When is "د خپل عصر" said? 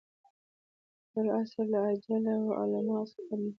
0.03-1.65